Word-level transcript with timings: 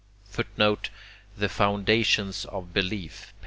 [Footnote: 0.29 0.89
The 1.37 1.47
Foundations 1.47 2.45
of 2.45 2.73
Belief, 2.73 3.27
p. 3.27 3.33